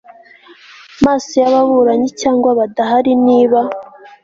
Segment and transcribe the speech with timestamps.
[1.03, 3.59] maso y ababuranyi cyangwa badahari niba